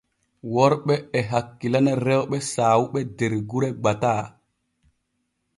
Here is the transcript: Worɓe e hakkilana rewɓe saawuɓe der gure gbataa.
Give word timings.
Worɓe 0.53 0.93
e 1.17 1.19
hakkilana 1.31 1.91
rewɓe 2.05 2.37
saawuɓe 2.53 2.99
der 3.17 3.33
gure 3.49 3.69
gbataa. 3.81 4.23